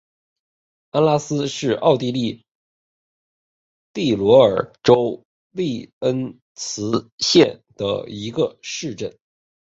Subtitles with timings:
[0.89, 2.43] 安拉斯是奥地利
[3.93, 9.15] 蒂罗尔州利恩茨县的一个市镇。